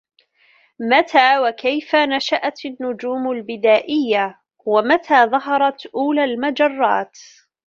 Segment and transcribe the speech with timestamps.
[0.79, 7.19] متى وكيف نشأت النجوم البدائية؟ ومتى ظهرت أولى المجرات؟